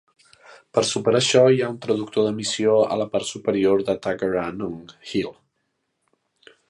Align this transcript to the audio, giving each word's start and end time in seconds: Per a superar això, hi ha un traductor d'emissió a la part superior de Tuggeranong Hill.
Per 0.77 0.81
a 0.85 0.87
superar 0.91 1.19
això, 1.19 1.43
hi 1.55 1.59
ha 1.65 1.67
un 1.73 1.77
traductor 1.83 2.25
d'emissió 2.27 2.73
a 2.95 2.99
la 3.03 3.07
part 3.17 3.29
superior 3.33 3.85
de 3.91 3.97
Tuggeranong 4.07 4.81
Hill. 5.13 5.31